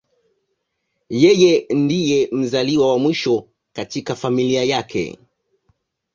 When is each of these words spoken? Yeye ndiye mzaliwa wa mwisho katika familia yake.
Yeye 1.23 1.53
ndiye 1.81 2.29
mzaliwa 2.31 2.91
wa 2.91 2.99
mwisho 2.99 3.47
katika 3.73 4.15
familia 4.15 4.63
yake. 4.63 5.19